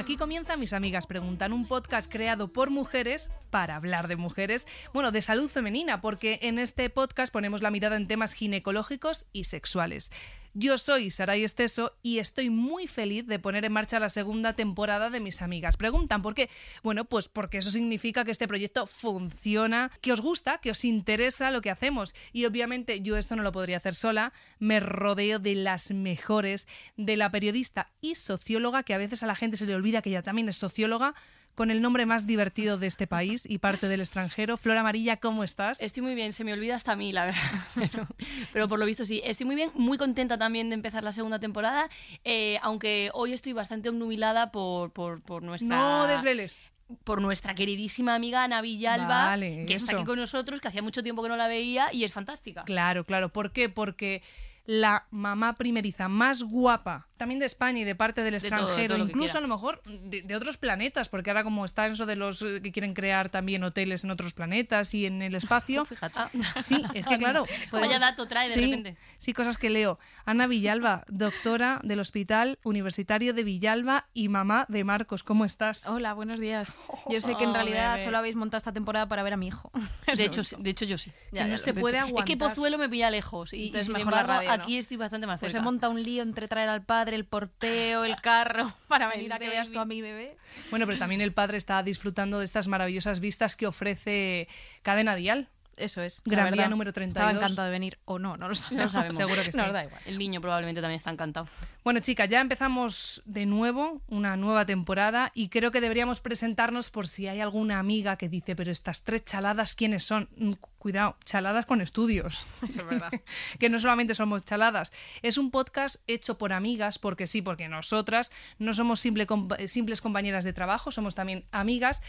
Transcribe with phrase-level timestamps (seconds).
[0.00, 5.12] Aquí comienza Mis Amigas Preguntan, un podcast creado por mujeres para hablar de mujeres, bueno,
[5.12, 10.10] de salud femenina, porque en este podcast ponemos la mirada en temas ginecológicos y sexuales.
[10.52, 15.08] Yo soy Saray Esteso y estoy muy feliz de poner en marcha la segunda temporada
[15.08, 16.22] de Mis Amigas Preguntan.
[16.22, 16.50] ¿Por qué?
[16.82, 21.52] Bueno, pues porque eso significa que este proyecto funciona, que os gusta, que os interesa
[21.52, 22.16] lo que hacemos.
[22.32, 24.32] Y obviamente yo esto no lo podría hacer sola.
[24.58, 29.36] Me rodeo de las mejores, de la periodista y socióloga, que a veces a la
[29.36, 31.14] gente se le olvida que ella también es socióloga
[31.60, 34.56] con el nombre más divertido de este país y parte del extranjero.
[34.56, 35.82] Flora Amarilla, ¿cómo estás?
[35.82, 37.38] Estoy muy bien, se me olvida hasta a mí, la verdad.
[37.74, 38.06] Pero,
[38.54, 41.38] pero por lo visto sí, estoy muy bien, muy contenta también de empezar la segunda
[41.38, 41.90] temporada,
[42.24, 45.68] eh, aunque hoy estoy bastante obnubilada por, por, por nuestra...
[45.68, 46.64] No desveles.
[47.04, 51.02] Por nuestra queridísima amiga Ana Villalba, Vale, que está aquí con nosotros, que hacía mucho
[51.02, 52.64] tiempo que no la veía y es fantástica.
[52.64, 53.28] Claro, claro.
[53.28, 53.68] ¿Por qué?
[53.68, 54.22] Porque
[54.64, 58.60] la mamá primeriza más guapa, también de España y de parte del todo, de todo
[58.66, 62.16] extranjero, incluso a lo mejor de, de otros planetas, porque ahora como está eso de
[62.16, 65.84] los eh, que quieren crear también hoteles en otros planetas y en el espacio.
[65.86, 66.18] Fíjate.
[66.60, 67.44] Sí, es que claro.
[67.70, 68.96] pues- Vaya dato trae de sí, repente.
[69.18, 69.98] Sí, cosas que leo.
[70.24, 75.22] Ana Villalba, doctora del Hospital Universitario de Villalba y mamá de Marcos.
[75.22, 75.86] ¿Cómo estás?
[75.86, 76.76] Hola, buenos días.
[77.10, 78.04] Yo sé que en Oh, realidad bebé.
[78.04, 79.70] solo habéis montado esta temporada para ver a mi hijo.
[80.16, 81.12] De hecho, sí- de hecho, yo sí.
[81.32, 82.38] Ya, que no ya se puede Es que aguantar.
[82.38, 84.62] Pozuelo me pilla lejos y, y Entonces sin mejor la embargo, radio, ¿no?
[84.64, 85.62] aquí estoy bastante más Pues cerca.
[85.62, 89.38] he montado un lío entre traer al padre, el porteo, el carro, para venir a
[89.38, 90.36] que veas tú a mi bebé.
[90.70, 94.48] Bueno, pero también el padre está disfrutando de estas maravillosas vistas que ofrece
[94.82, 95.48] Cadena Dial.
[95.80, 96.22] Eso es.
[96.24, 97.20] Gran la día número 32.
[97.20, 98.70] Estaba encantado de venir o no, no lo sabemos.
[98.80, 99.16] No lo sabemos.
[99.16, 99.58] Seguro que sí.
[99.58, 100.00] Nos da igual.
[100.06, 101.48] El niño probablemente también está encantado.
[101.84, 107.08] Bueno, chicas, ya empezamos de nuevo una nueva temporada y creo que deberíamos presentarnos por
[107.08, 110.28] si hay alguna amiga que dice, pero estas tres chaladas, ¿quiénes son?
[110.36, 112.46] Mm, Cuidado, chaladas con estudios.
[112.66, 113.10] Eso es verdad.
[113.58, 114.94] que no solamente somos chaladas.
[115.20, 119.26] Es un podcast hecho por amigas, porque sí, porque nosotras no somos simple
[119.66, 122.00] simples compañeras de trabajo, somos también amigas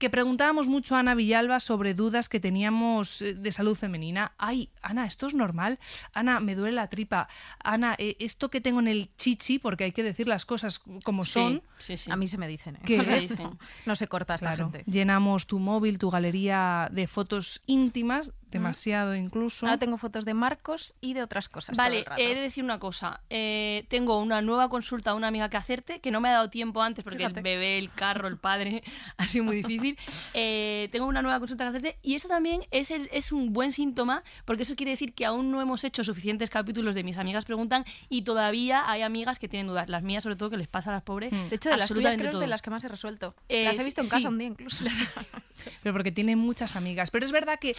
[0.00, 4.32] que preguntábamos mucho a Ana Villalba sobre dudas que teníamos eh, de salud femenina.
[4.38, 5.78] Ay, Ana, ¿esto es normal?
[6.14, 7.28] Ana, me duele la tripa.
[7.62, 11.24] Ana, eh, esto que tengo en el chichi, porque hay que decir las cosas como
[11.24, 11.62] son.
[11.78, 12.10] Sí, sí.
[12.10, 12.76] A mí se me dicen.
[12.76, 12.80] ¿eh?
[12.86, 12.96] ¿Qué
[13.38, 14.90] no, no se corta esta Claro, gente.
[14.90, 19.66] llenamos tu móvil, tu galería de fotos íntimas, demasiado incluso.
[19.66, 21.76] Ahora tengo fotos de Marcos y de otras cosas.
[21.76, 22.20] todo Vale, el rato.
[22.22, 23.20] he de decir una cosa.
[23.30, 26.50] Eh, tengo una nueva consulta a una amiga que hacerte, que no me ha dado
[26.50, 27.40] tiempo antes porque Fíjate.
[27.40, 28.82] el bebé, el carro, el padre
[29.16, 29.96] ha sido muy difícil.
[30.34, 33.72] Eh, tengo una nueva consulta que hacerte y eso también es, el- es un buen
[33.72, 37.44] síntoma porque eso quiere decir que aún no hemos hecho suficientes capítulos de Mis Amigas
[37.44, 39.88] Preguntan y todavía hay amigas que tienen dudas.
[39.88, 41.30] Las mías, sobre todo, que les pasa a las pobres.
[41.32, 42.46] De hecho, de las tuyas creo es de todo.
[42.46, 43.34] las que más he resuelto.
[43.48, 44.84] Eh, las he visto en sí, casa un día incluso.
[45.82, 47.10] Pero porque tiene muchas amigas.
[47.10, 47.74] Pero es verdad que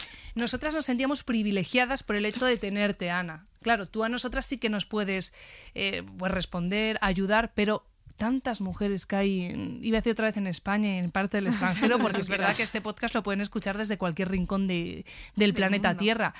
[0.62, 3.44] nosotras nos sentíamos privilegiadas por el hecho de tenerte, Ana.
[3.62, 5.32] Claro, tú a nosotras sí que nos puedes
[5.74, 7.84] eh, pues responder, ayudar, pero
[8.16, 11.48] tantas mujeres que hay, iba a decir otra vez en España y en parte del
[11.48, 15.52] extranjero, porque es verdad que este podcast lo pueden escuchar desde cualquier rincón de- del
[15.52, 15.98] planeta mundo.
[16.04, 16.34] Tierra.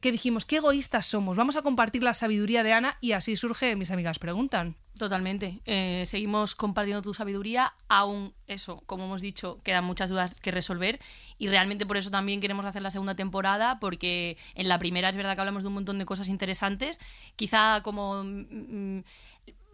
[0.00, 3.74] Que dijimos, qué egoístas somos, vamos a compartir la sabiduría de Ana y así surge,
[3.74, 4.76] mis amigas preguntan.
[4.98, 5.60] Totalmente.
[5.64, 10.98] Eh, seguimos compartiendo tu sabiduría, aún eso, como hemos dicho, quedan muchas dudas que resolver
[11.38, 15.16] y realmente por eso también queremos hacer la segunda temporada porque en la primera es
[15.16, 16.98] verdad que hablamos de un montón de cosas interesantes,
[17.36, 19.04] quizá como mm, mm,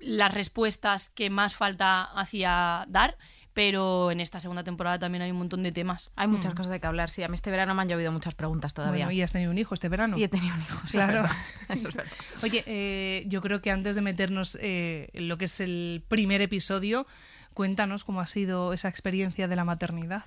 [0.00, 3.16] las respuestas que más falta hacía dar,
[3.54, 6.10] pero en esta segunda temporada también hay un montón de temas.
[6.16, 7.10] Hay muchas cosas de que hablar.
[7.10, 9.06] Sí, a mí este verano me han llovido muchas preguntas todavía.
[9.06, 10.18] Bueno, y has tenido un hijo este verano.
[10.18, 10.80] Y he tenido un hijo.
[10.90, 11.22] Claro.
[11.22, 11.30] verdad.
[11.68, 12.12] Eso es verdad.
[12.42, 16.42] Oye, eh, yo creo que antes de meternos eh, en lo que es el primer
[16.42, 17.06] episodio,
[17.54, 20.24] cuéntanos cómo ha sido esa experiencia de la maternidad.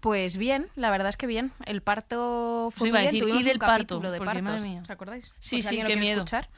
[0.00, 1.52] Pues bien, la verdad es que bien.
[1.64, 3.04] El parto fue a muy bien.
[3.06, 4.62] decir, Tuvimos y del un parto, capítulo de partos.
[4.82, 5.34] ¿Os acordáis?
[5.38, 6.24] Sí, si sí, qué miedo.
[6.24, 6.48] escuchar.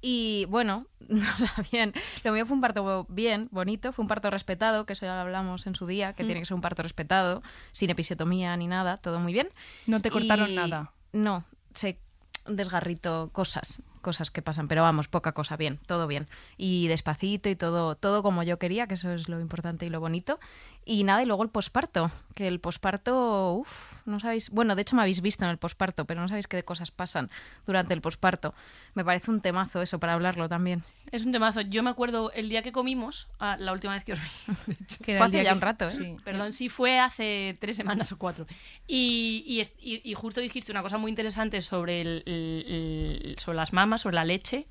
[0.00, 1.92] Y bueno, o sea, bien.
[2.24, 3.92] Lo mío fue un parto bien, bonito.
[3.92, 6.14] Fue un parto respetado, que eso ya lo hablamos en su día, Mm.
[6.14, 7.42] que tiene que ser un parto respetado,
[7.72, 9.48] sin episiotomía ni nada, todo muy bien.
[9.86, 10.92] No te cortaron Y- nada.
[11.12, 11.98] No, se
[12.46, 16.26] desgarrito cosas, cosas que pasan, pero vamos, poca cosa, bien, todo bien.
[16.56, 20.00] Y despacito y todo, todo como yo quería, que eso es lo importante y lo
[20.00, 20.40] bonito.
[20.86, 24.96] Y nada, y luego el posparto, que el posparto, uff, no sabéis, bueno, de hecho
[24.96, 27.28] me habéis visto en el posparto, pero no sabéis qué cosas pasan
[27.66, 28.54] durante el posparto.
[28.94, 30.82] Me parece un temazo eso para hablarlo también.
[31.12, 31.60] Es un temazo.
[31.60, 34.76] Yo me acuerdo el día que comimos, ah, la última vez que os vi, de.
[35.04, 35.92] Que Fue hace ya que- un rato, ¿eh?
[35.92, 36.16] Sí.
[36.24, 38.46] Perdón, sí fue hace tres semanas o cuatro.
[38.86, 43.56] Y, y y- y justo dijiste una cosa muy interesante sobre, el, el- el- sobre
[43.56, 44.66] las mamas, sobre la leche.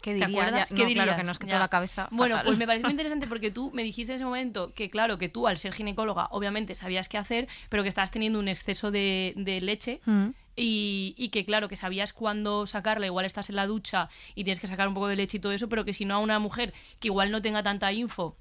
[0.00, 0.40] ¿Qué ¿Te diría?
[0.42, 0.68] acuerdas?
[0.70, 1.16] Ya- ¿Qué no, claro dirías?
[1.16, 2.08] que nos quitó la cabeza.
[2.10, 2.46] Bueno, fatal.
[2.46, 5.28] pues me pareció muy interesante porque tú me dijiste en ese momento que, claro, que
[5.28, 9.32] tú al ser ginecóloga, obviamente sabías qué hacer, pero que estabas teniendo un exceso de,
[9.36, 10.00] de leche.
[10.06, 10.30] Mm.
[10.56, 14.58] Y, y que claro, que sabías cuándo sacarla, igual estás en la ducha y tienes
[14.60, 16.38] que sacar un poco de leche y todo eso, pero que si no a una
[16.40, 18.36] mujer que igual no tenga tanta info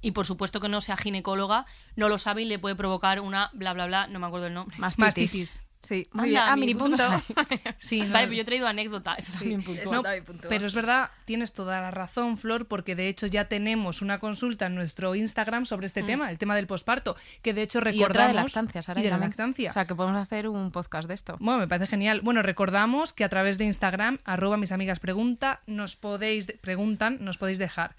[0.00, 1.66] y por supuesto que no sea ginecóloga,
[1.96, 4.54] no lo sabe y le puede provocar una bla bla bla, no me acuerdo el
[4.54, 4.76] nombre.
[4.78, 5.62] Mastitis.
[5.82, 6.42] Sí, Anda, muy bien.
[6.44, 7.44] Ah, mini punto punto.
[7.78, 9.80] Sí, no, Vale, pero yo he traído anécdota, eso Sí, también punto.
[9.82, 10.46] eso No, también punto.
[10.48, 14.66] pero es verdad, tienes toda la razón, Flor, porque de hecho ya tenemos una consulta
[14.66, 18.10] en nuestro Instagram sobre este tema, el tema del posparto, que de hecho y recordamos...
[18.10, 19.70] otra de lactancia, Sara, y de la lactancia.
[19.70, 21.36] O sea, que podemos hacer un podcast de esto.
[21.40, 22.20] Bueno, me parece genial.
[22.22, 27.38] Bueno, recordamos que a través de Instagram, arroba mis amigas pregunta, nos podéis, preguntan, nos
[27.38, 27.96] podéis dejar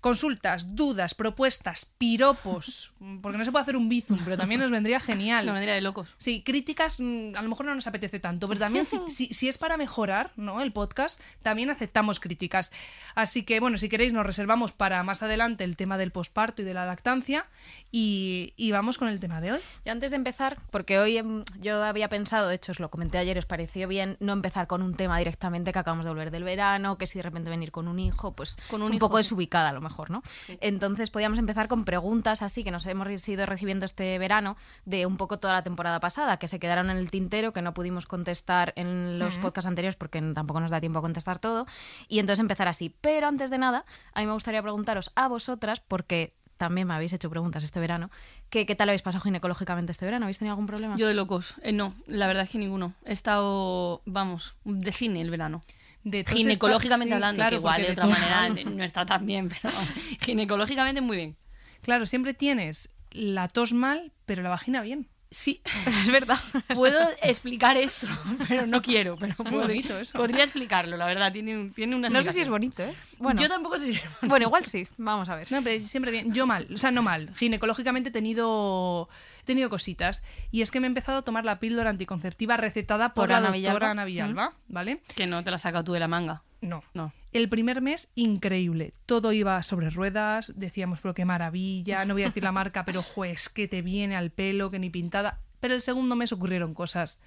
[0.00, 2.92] consultas, dudas, propuestas, piropos,
[3.22, 5.44] porque no se puede hacer un bizum, pero también nos vendría genial.
[5.44, 6.08] Una manera de locos.
[6.16, 9.48] Sí, críticas mm, a lo mejor no nos apetece tanto, pero también si, si- si
[9.48, 10.60] es para mejorar ¿no?
[10.60, 12.72] el podcast, también aceptamos críticas.
[13.14, 16.64] Así que, bueno, si queréis nos reservamos para más adelante el tema del posparto y
[16.64, 17.46] de la lactancia
[17.92, 19.60] y, y vamos con el tema de hoy.
[19.84, 23.18] Y antes de empezar, porque hoy em, yo había pensado, de hecho os lo comenté
[23.18, 26.44] ayer, os pareció bien no empezar con un tema directamente que acabamos de volver del
[26.44, 29.16] verano, que si de repente venir con un hijo, pues Con un un hijo, poco
[29.18, 29.24] sí.
[29.24, 30.22] desubicada a lo mejor, ¿no?
[30.60, 35.16] Entonces podíamos empezar con preguntas así que nos hemos ido recibiendo este verano de un
[35.16, 38.72] poco toda la temporada pasada, que se quedaron en el tintero, que no pudimos contestar
[38.76, 41.66] en los podcasts anteriores porque tampoco nos da tiempo a contestar todo.
[42.08, 42.94] Y entonces empezar así.
[43.00, 43.84] Pero antes de nada,
[44.14, 48.10] a mí me gustaría preguntaros a vosotras, porque también me habéis hecho preguntas este verano,
[48.50, 50.26] que qué tal habéis pasado ginecológicamente este verano.
[50.26, 50.94] ¿Habéis tenido algún problema?
[50.98, 51.54] Yo de locos.
[51.62, 52.92] Eh, no, la verdad es que ninguno.
[53.06, 55.62] He estado, vamos, de cine el verano.
[56.04, 59.48] De Ginecológicamente está- sí, hablando, claro, que igual de otra manera no está tan bien,
[59.48, 59.74] pero
[60.20, 61.36] ginecológicamente muy bien.
[61.80, 65.08] Claro, siempre tienes la tos mal, pero la vagina bien.
[65.32, 66.38] Sí, es verdad.
[66.74, 68.06] puedo explicar esto,
[68.48, 69.16] pero no quiero.
[69.16, 70.18] Pero puedo- bonito eso.
[70.18, 72.96] Podría explicarlo, la verdad, tiene, tiene una No sé si es bonito, ¿eh?
[73.18, 74.26] Bueno, Yo tampoco sé si es bonito.
[74.28, 74.88] bueno, igual sí.
[74.98, 75.50] Vamos a ver.
[75.52, 76.32] No, pero siempre bien.
[76.34, 77.32] Yo mal, o sea, no mal.
[77.36, 79.08] Ginecológicamente he tenido,
[79.42, 80.24] he tenido cositas.
[80.50, 83.36] Y es que me he empezado a tomar la píldora anticonceptiva recetada por, Por la
[83.36, 83.90] Ana doctora Villalba.
[83.90, 85.00] Ana Villalba, ¿vale?
[85.14, 86.42] Que no te la sacas tú de la manga.
[86.60, 86.82] No.
[86.92, 87.12] No.
[87.32, 88.92] El primer mes, increíble.
[89.06, 90.52] Todo iba sobre ruedas.
[90.56, 92.04] Decíamos, pero qué maravilla.
[92.04, 94.90] No voy a decir la marca, pero juez, que te viene al pelo, que ni
[94.90, 95.40] pintada.
[95.60, 97.22] Pero el segundo mes ocurrieron cosas.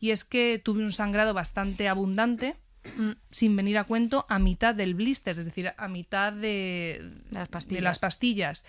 [0.00, 2.56] Y es que tuve un sangrado bastante abundante,
[2.96, 7.38] mm, sin venir a cuento, a mitad del blister, es decir, a mitad de, De
[7.38, 7.82] las pastillas.
[7.82, 8.66] las pastillas.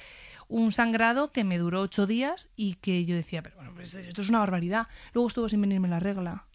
[0.47, 4.21] Un sangrado que me duró ocho días y que yo decía, pero bueno, pues esto
[4.21, 4.87] es una barbaridad.
[5.13, 6.45] Luego estuvo sin venirme la regla.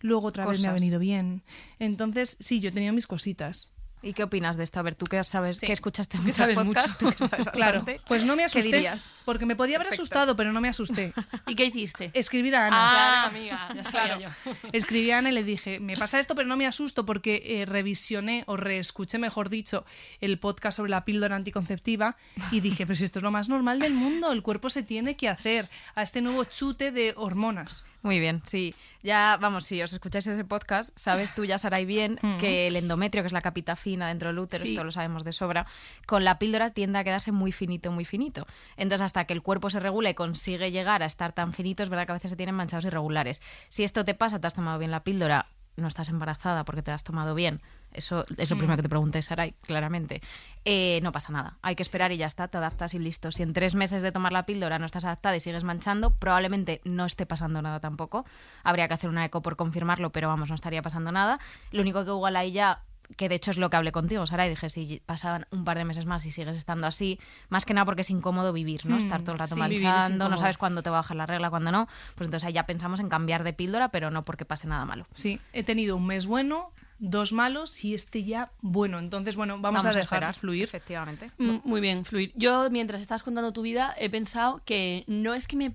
[0.00, 1.42] Luego otra vez me ha venido bien.
[1.78, 3.72] Entonces, sí, yo he tenido mis cositas.
[4.02, 4.78] ¿Y qué opinas de esto?
[4.78, 5.66] A ver, tú que sabes, Sí.
[5.66, 7.16] que escuchaste muchos sabes podcasts, mucho.
[7.18, 8.00] tú que sabes Claro, bastante.
[8.06, 8.68] pues no me ¿Qué asusté.
[8.76, 9.10] dirías?
[9.24, 10.02] Porque me podía haber Perfecto.
[10.02, 11.12] asustado, pero no me asusté.
[11.46, 12.10] ¿Y qué hiciste?
[12.14, 12.76] Escribir a Ana.
[12.78, 14.52] Ah, amiga, ya sabía yo.
[14.72, 17.66] Escribí a Ana y le dije, me pasa esto, pero no me asusto porque eh,
[17.66, 19.84] revisioné o reescuché, mejor dicho,
[20.20, 22.16] el podcast sobre la píldora anticonceptiva
[22.52, 25.16] y dije, pero si esto es lo más normal del mundo, el cuerpo se tiene
[25.16, 27.84] que hacer a este nuevo chute de hormonas.
[28.02, 28.72] Muy bien, sí.
[29.02, 33.22] Ya, vamos, si os escucháis ese podcast, sabes tú ya, Saray, bien que el endometrio,
[33.24, 34.70] que es la capita fina dentro del útero, Sí.
[34.70, 35.64] esto lo sabemos de sobra,
[36.06, 38.44] con la píldora tiende a quedarse muy finito, muy finito.
[38.76, 41.88] Entonces, hasta que el cuerpo se regula y consigue llegar a estar tan finito, es
[41.88, 43.42] verdad que a veces se tienen manchados irregulares.
[43.68, 45.46] Si esto te pasa, te has tomado bien la píldora,
[45.76, 47.60] no estás embarazada porque te has tomado bien,
[47.92, 50.20] eso es lo primero que te pregunté, Saray, claramente,
[50.64, 51.58] eh, no pasa nada.
[51.62, 53.30] Hay que esperar y ya está, te adaptas y listo.
[53.30, 56.80] Si en tres meses de tomar la píldora no estás adaptada y sigues manchando, probablemente
[56.84, 58.24] no esté pasando nada tampoco.
[58.64, 61.38] Habría que hacer una eco por confirmarlo, pero vamos, no estaría pasando nada.
[61.72, 62.82] Lo único que igual ahí ya
[63.16, 65.78] que de hecho es lo que hablé contigo, Sara, y dije, si pasaban un par
[65.78, 68.96] de meses más y sigues estando así, más que nada porque es incómodo vivir, ¿no?
[68.96, 71.16] Mm, Estar todo el rato sí, es manchando, no sabes cuándo te va a bajar
[71.16, 74.24] la regla, cuándo no, pues entonces ahí ya pensamos en cambiar de píldora, pero no
[74.24, 75.06] porque pase nada malo.
[75.14, 78.98] Sí, he tenido un mes bueno, dos malos y este ya bueno.
[78.98, 80.64] Entonces, bueno, vamos, a dejar esperar, fluir.
[80.64, 81.30] Efectivamente.
[81.38, 82.32] Mm, Muy bien, fluir.
[82.34, 85.74] Yo, mientras estás contando tu vida, he pensado que no es que me,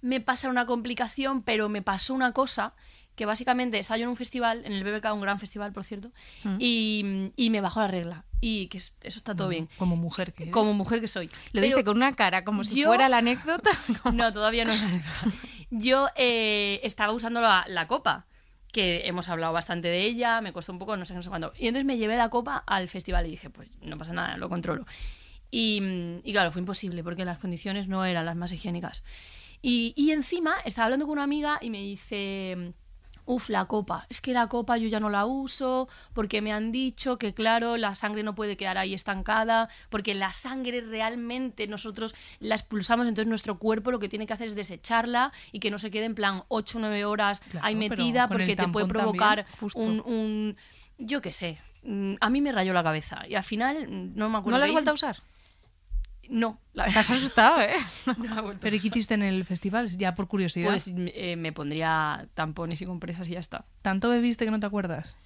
[0.00, 2.74] me pasa una complicación, pero me pasó una cosa
[3.16, 6.12] que básicamente estaba yo en un festival, en el BBK, un gran festival, por cierto,
[6.58, 8.24] y, y me bajó la regla.
[8.40, 9.68] Y que es- eso está todo bien.
[9.78, 10.52] Como mujer que eres.
[10.52, 11.26] Como mujer que soy.
[11.52, 13.70] Lo Pero- dice con una cara como si yo- fuera la anécdota.
[14.14, 15.32] No, todavía no es anécdota.
[15.70, 18.26] Yo eh, estaba usando la, la copa,
[18.72, 21.52] que hemos hablado bastante de ella, me costó un poco, no sé, no sé cuándo.
[21.58, 24.50] Y entonces me llevé la copa al festival y dije, pues no pasa nada, lo
[24.50, 24.84] controlo.
[25.50, 29.02] Y, mm, y claro, fue imposible porque las condiciones no eran las más higiénicas.
[29.62, 32.74] Y, y encima estaba hablando con una amiga y me dice,
[33.28, 34.06] Uf, la copa.
[34.08, 37.76] Es que la copa yo ya no la uso porque me han dicho que, claro,
[37.76, 43.28] la sangre no puede quedar ahí estancada porque la sangre realmente nosotros la expulsamos, entonces
[43.28, 46.14] nuestro cuerpo lo que tiene que hacer es desecharla y que no se quede en
[46.14, 50.56] plan 8 o 9 horas Claro, ahí metida porque te puede provocar también, un, un-
[50.98, 51.58] Yo qué sé.
[51.82, 54.56] Mm, A mí me rayó la cabeza y al final mm, no me acuerdo.
[54.56, 55.06] ¿No la has vuelto a hice.
[55.06, 55.22] usar?
[56.28, 57.74] No, la Te has asustado, ¿eh?
[58.18, 59.88] no Pero ¿y qué hiciste en el festival?
[59.88, 60.70] Ya por curiosidad.
[60.70, 63.64] Pues eh, me pondría tampones y compresas y ya está.
[63.82, 65.16] ¿Tanto bebiste que no te acuerdas?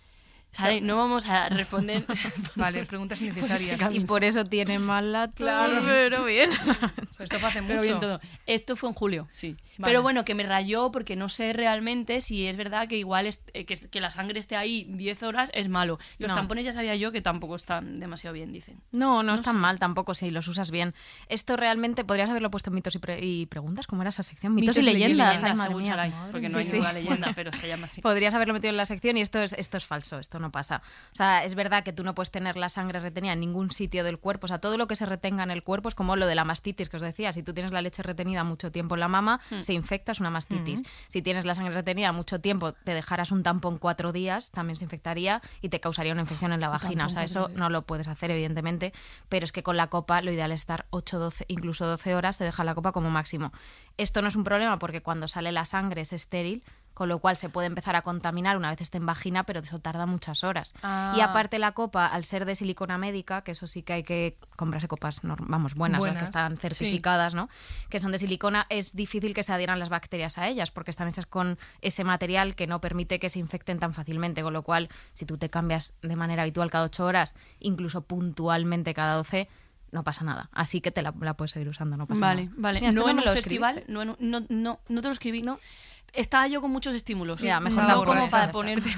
[0.52, 0.80] ¿Sale?
[0.80, 2.04] No vamos a responder.
[2.57, 3.80] Vale, preguntas innecesarias.
[3.92, 5.80] Y por eso tiene mala Claro.
[5.85, 6.50] pero bien.
[7.21, 7.83] Esto fue hace Pero mucho.
[7.83, 8.21] bien todo.
[8.47, 9.57] Esto fue en julio, sí.
[9.78, 9.90] Vale.
[9.90, 13.49] Pero bueno, que me rayó porque no sé realmente si es verdad que igual est-
[13.54, 15.99] eh, que, que la sangre esté ahí 10 horas es malo.
[16.19, 16.35] Los No.
[16.37, 18.80] tampones ya sabía yo que tampoco están demasiado bien, dicen.
[18.90, 20.95] No, no, es tan mal tampoco si los usas bien.
[21.28, 23.87] Esto realmente podrías haberlo puesto en mitos y, pre- y preguntas.
[23.87, 24.54] ¿Cómo era esa sección?
[24.54, 25.42] Mitos, y leyendas.
[25.45, 25.92] Ay, madre según mía.
[25.92, 26.95] Sarai, porque no hay Sí, ninguna sí.
[27.02, 28.00] leyenda, pero se llama así.
[28.00, 30.82] Podrías haberlo metido en la sección y esto es, esto es falso, esto no pasa.
[31.12, 34.04] O sea, es verdad que tú no puedes tener la sangre retenida en ningún sitio
[34.04, 34.47] del cuerpo.
[34.47, 36.44] O sea, todo lo que se retenga en el cuerpo es como lo de la
[36.44, 37.32] mastitis que os decía.
[37.32, 40.30] Si tú tienes la leche retenida mucho tiempo en la mama, se infecta, es una
[40.30, 40.82] mastitis.
[41.09, 44.85] Si tienes la sangre retenida mucho tiempo, te dejaras un tampón cuatro días, también se
[44.85, 47.06] infectaría y te causaría una infección en la vagina.
[47.06, 48.92] O sea, eso no lo puedes hacer, evidentemente.
[49.28, 52.38] Pero es que con la copa lo ideal es estar 8, 12, incluso 12 horas,
[52.38, 53.52] te deja la copa como máximo.
[53.97, 56.62] Esto no es un problema porque cuando sale la sangre es estéril,
[57.00, 59.78] con lo cual se puede empezar a contaminar una vez esté en vagina, pero eso
[59.78, 60.75] tarda muchas horas.
[60.83, 61.14] Ah.
[61.16, 64.37] Y aparte la copa, al ser de silicona médica, que eso sí que hay que
[64.54, 67.49] comprarse copas, vamos, buenas, las que están certificadas, ¿no?
[67.88, 71.09] Que son de silicona, es difícil que se adhieran las bacterias a ellas, porque están
[71.09, 74.90] hechas con ese material que no permite que se infecten tan fácilmente, con lo cual,
[75.14, 79.49] si tú te cambias de manera habitual cada 8 horas, incluso puntualmente cada 12,
[79.90, 80.50] no pasa nada.
[80.52, 82.57] Así que te la, la puedes seguir usando, no pasa Vale, nada.
[82.59, 82.80] vale.
[82.80, 85.42] Mira, esto no en un festival, no, no, no, no te lo escribí.
[86.12, 87.40] Estaba yo con muchos estímulos.
[87.40, 88.90] Ya, mejor no la como para ponerte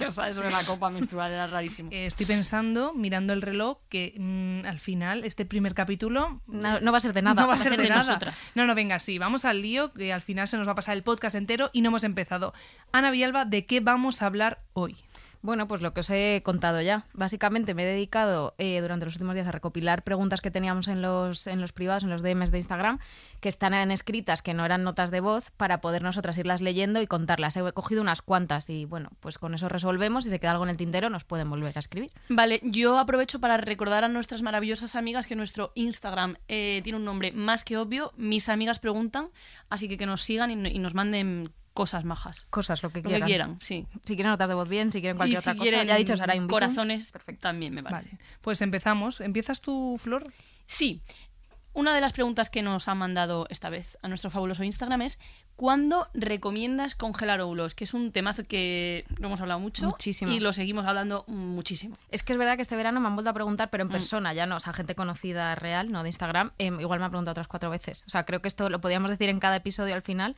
[0.00, 1.90] eso de la copa menstrual, era rarísimo.
[1.92, 6.92] Eh, Estoy pensando, mirando el reloj, que mm, al final este primer capítulo No, no
[6.92, 7.42] va a ser de nada.
[7.42, 8.02] no va a ser, de, nada.
[8.02, 8.50] nosotras.
[8.54, 10.96] No, no, venga, sí, vamos al lío, que al final se nos va a pasar
[10.96, 12.52] el podcast entero y no hemos empezado.
[12.92, 14.96] Ana Villalba, ¿de qué vamos a hablar hoy?
[15.42, 17.06] Bueno, pues lo que os he contado ya.
[17.14, 21.00] Básicamente me he dedicado eh, durante los últimos días a recopilar preguntas que teníamos en
[21.00, 22.98] los, en los privados, en los DMs de Instagram,
[23.40, 27.00] que están en escritas, que no eran notas de voz, para poder nosotras irlas leyendo
[27.00, 27.56] y contarlas.
[27.56, 30.24] He cogido unas cuantas y bueno, pues con eso resolvemos.
[30.24, 32.10] Si se queda algo en el tintero, nos pueden volver a escribir.
[32.28, 37.04] Vale, yo aprovecho para recordar a nuestras maravillosas amigas que nuestro Instagram eh, tiene un
[37.06, 38.12] nombre más que obvio.
[38.16, 39.30] Mis amigas preguntan,
[39.70, 42.46] así que que nos sigan y, y nos manden cosas majas.
[42.50, 43.20] Cosas, lo que Lo quieran.
[43.20, 43.86] que quieran, sí.
[44.04, 45.70] Si quieren notas de voz bien, si quieren cualquier y otra si cosa.
[45.70, 47.96] quieren Ya dicho Sara, corazones, también me vale.
[47.96, 49.20] Vale, pues empezamos.
[49.20, 50.24] ¿Empiezas tú, Flor?
[50.66, 51.02] Sí.
[51.72, 55.18] Una de las preguntas que nos ha mandado esta vez a nuestro fabuloso Instagram es
[55.54, 57.74] ¿cuándo recomiendas congelar óvulos?
[57.74, 60.32] Que es un temazo que lo hemos hablado mucho Muchísimo.
[60.32, 61.96] y lo seguimos hablando muchísimo.
[62.10, 63.92] Es que es verdad que este verano me han vuelto a preguntar, pero en Mm.
[63.92, 67.08] persona, ya no, o sea, gente conocida real, no de Instagram, em, igual me ha
[67.08, 68.04] preguntado otras cuatro veces.
[68.06, 70.34] O sea, creo que esto lo podíamos decir en cada episodio al final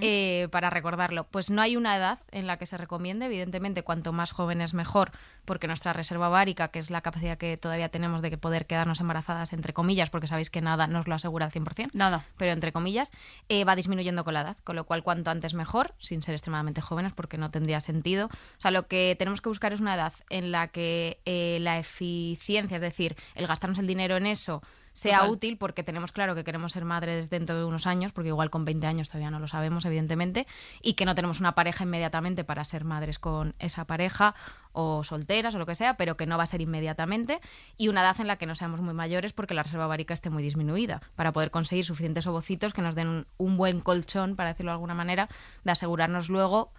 [0.00, 1.24] eh, para recordarlo.
[1.30, 5.12] Pues no hay una edad en la que se recomiende, evidentemente, cuanto más jóvenes mejor,
[5.44, 9.52] porque nuestra reserva ovárica, que es la capacidad que todavía tenemos de poder quedarnos embarazadas,
[9.52, 12.24] entre comillas, porque sabéis que nada nos lo asegura al 100%, Nada.
[12.36, 13.12] pero entre comillas,
[13.48, 16.80] eh, va disminuyendo con la edad, con lo cual cuanto antes mejor, sin ser extremadamente
[16.80, 18.26] jóvenes, porque no tendría sentido.
[18.26, 21.78] O sea, lo que tenemos que buscar es una edad en la que eh, la
[21.78, 24.62] eficiencia, es decir, el gastarnos el dinero en eso,
[24.92, 25.30] sea Total.
[25.30, 28.64] útil porque tenemos claro que queremos ser madres dentro de unos años, porque igual con
[28.64, 30.46] 20 años todavía no lo sabemos, evidentemente,
[30.80, 34.34] y que no tenemos una pareja inmediatamente para ser madres con esa pareja
[34.72, 37.40] o solteras o lo que sea, pero que no va a ser inmediatamente,
[37.76, 40.30] y una edad en la que no seamos muy mayores porque la reserva ovárica esté
[40.30, 44.50] muy disminuida, para poder conseguir suficientes ovocitos que nos den un, un buen colchón, para
[44.50, 45.28] decirlo de alguna manera,
[45.64, 46.72] de asegurarnos luego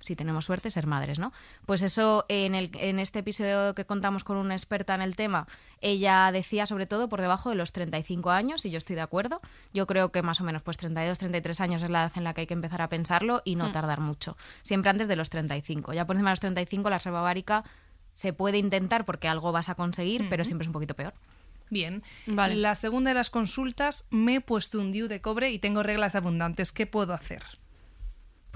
[0.00, 1.32] si tenemos suerte, ser madres, ¿no?
[1.66, 5.46] Pues eso, en, el, en este episodio que contamos con una experta en el tema,
[5.80, 9.40] ella decía sobre todo por debajo de los 35 años, y yo estoy de acuerdo.
[9.72, 12.34] Yo creo que más o menos pues 32, 33 años es la edad en la
[12.34, 14.36] que hay que empezar a pensarlo y no tardar mucho.
[14.62, 15.92] Siempre antes de los 35.
[15.92, 17.64] Ya por encima de los 35 la reserva ovárica
[18.12, 21.14] se puede intentar porque algo vas a conseguir, pero siempre es un poquito peor.
[21.70, 22.02] Bien.
[22.26, 22.56] Vale.
[22.56, 26.14] La segunda de las consultas, me he puesto un DIU de cobre y tengo reglas
[26.14, 26.72] abundantes.
[26.72, 27.42] ¿Qué puedo hacer?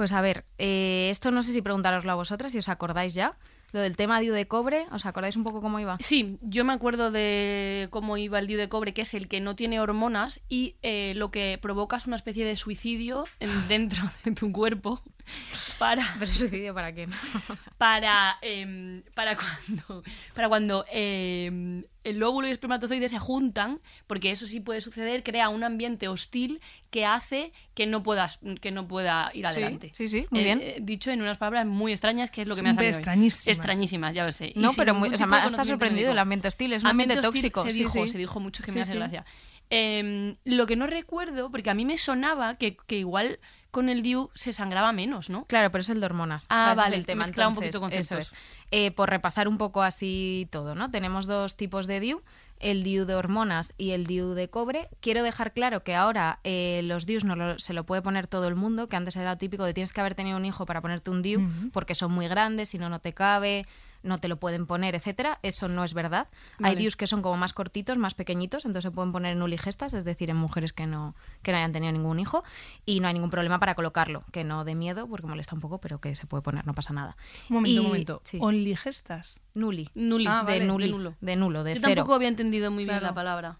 [0.02, 3.36] Pues a ver, eh, esto no sé si preguntaroslo a vosotras, si os acordáis ya.
[3.70, 5.96] Lo del tema DIU de cobre, ¿os acordáis un poco cómo iba?
[6.00, 9.40] Sí, yo me acuerdo de cómo iba el DIU de cobre, que es el que
[9.40, 14.02] no tiene hormonas y eh, lo que provoca es una especie de suicidio en- dentro
[14.24, 15.00] de tu cuerpo
[15.78, 17.10] para, Pero suicidio para quién.
[17.78, 20.02] para, em, para cuando,
[20.34, 25.22] para cuando em, el óvulo y el espermatozoide se juntan, porque eso sí puede suceder,
[25.22, 26.60] crea un ambiente hostil
[26.90, 29.90] que hace que no puedas que no pueda ir adelante.
[29.94, 30.60] sí, sí, muy Eh, bien.
[30.62, 32.96] eh, dicho en unas palabras muy extrañas, que es lo que me ha salido hoy.
[32.96, 33.46] extrañísimas.
[33.58, 34.52] Extrañísimas, ya lo sé.
[34.56, 36.12] No, pero muy, o sea, conocimiento sorprendido médico.
[36.12, 37.62] el ambiente hostil, es un ambiente, tóxico.
[37.64, 38.08] Se sí, dijo, sí.
[38.08, 39.24] se dijo mucho que me hace gracia.
[39.70, 43.38] Eh, lo que no recuerdo, porque a mí me sonaba que, que igual
[43.72, 45.46] con el DIU se sangraba menos, ¿no?
[45.46, 46.46] Claro, pero es el de hormonas.
[46.48, 47.24] Ah, O sea, ese vale, es el tema.
[47.24, 48.32] mezclaba un Entonces, poquito eso conceptos.
[48.32, 48.68] es.
[48.70, 50.90] Eh, por repasar un poco así todo, ¿no?
[50.92, 52.22] Tenemos dos tipos de DIU,
[52.60, 54.88] el DIU de hormonas y el DIU de cobre.
[55.00, 58.46] Quiero dejar claro que ahora eh, los DIUs no lo- se lo puede poner todo
[58.46, 61.10] el mundo, que antes era típico de tienes que haber tenido un hijo para ponerte
[61.10, 61.40] un DIU,
[61.72, 63.66] porque son muy grandes, si no, no te cabe.
[64.02, 65.38] No te lo pueden poner, etcétera.
[65.42, 66.28] Eso no es verdad.
[66.62, 66.74] Hay.
[66.76, 70.04] DIUs que son como más cortitos, más pequeñitos, entonces se pueden poner en uligestas, es
[70.04, 72.44] decir, en mujeres que no, que no hayan tenido ningún hijo,
[72.86, 75.78] y no hay ningún problema para colocarlo, que no de miedo, porque molesta un poco,
[75.78, 77.16] pero que se puede poner, no pasa nada.
[77.48, 78.22] Un momento, Y- un momento.
[78.24, 78.38] sí.
[78.40, 79.40] Onligestas.
[79.54, 79.88] Nuli.
[79.94, 81.14] Nuli, Ah, de vale, nuli, de nulo.
[81.20, 81.94] de nulo, de Yo cero.
[81.96, 83.06] tampoco había entendido muy bien Claro.
[83.06, 83.58] la palabra.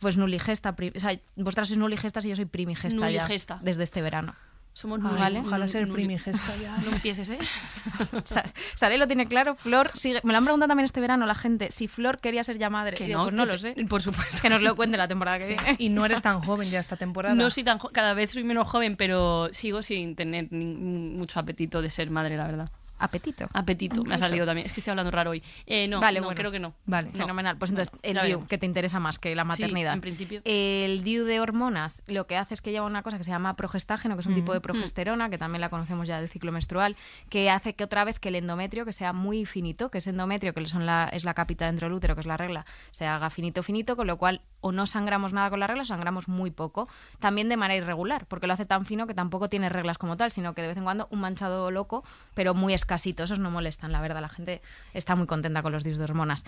[0.00, 3.60] Pues nuligesta, o sea, vosotras sois nuligestas y yo soy primigesta ya, Nuligesta.
[3.62, 4.34] desde este verano.
[4.74, 5.02] Somos.
[5.02, 5.40] Vale.
[5.40, 6.76] Ojalá ser primigesta ya.
[6.78, 7.38] No empieces, ¿eh?
[8.24, 10.20] Sa- Sare lo tiene claro, Flor sigue.
[10.24, 12.96] Me lo han preguntado también este verano la gente si Flor quería ser ya madre.
[12.96, 13.74] Que Digo, no, pues no que- lo sé.
[13.88, 14.38] Por supuesto.
[14.42, 15.52] Que nos lo cuente la temporada que Sí.
[15.54, 15.76] viene.
[15.78, 17.34] Y no eres tan joven ya esta temporada.
[17.34, 21.82] No soy tan cada vez soy menos joven, pero sigo sin tener ni- mucho apetito
[21.82, 22.70] de ser madre, la verdad.
[23.04, 23.48] Apetito.
[23.52, 24.66] Apetito, me ha salido también.
[24.66, 25.42] Es que estoy hablando raro hoy.
[25.66, 26.38] Eh, no, Vale, no, bueno.
[26.38, 26.74] creo que no.
[26.86, 27.08] Vale.
[27.12, 27.18] No.
[27.18, 27.56] Fenomenal.
[27.58, 29.94] Pues entonces, el DIU, que te interesa más que la Sí, maternidad.
[29.94, 30.40] en principio.
[30.44, 33.54] El DIU de hormonas lo que hace es que lleva una cosa que se llama
[33.54, 36.96] progestágeno, que es un tipo de progesterona, que también la conocemos ya del ciclo menstrual,
[37.28, 40.54] que hace que otra vez que el endometrio, que sea muy finito, que ese endometrio,
[40.54, 43.30] que son la, es la capita dentro del útero, que es la regla, se haga
[43.30, 46.88] finito, finito, con lo cual o no sangramos nada con la regla sangramos muy poco.
[47.18, 50.30] También de manera irregular, porque lo hace tan fino que tampoco tiene reglas como tal,
[50.30, 52.04] sino que de vez en cuando un manchado loco,
[52.34, 53.24] pero muy escasito.
[53.24, 54.22] Esos no molestan, la verdad.
[54.22, 54.62] La gente
[54.94, 56.44] está muy contenta con los DIUs de hormonas.